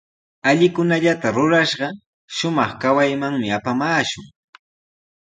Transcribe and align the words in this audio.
Allikunallata 0.49 1.27
rurashqa, 1.35 1.87
shumaq 2.35 2.71
kawaymanmi 2.81 3.47
apamaashun. 3.57 4.25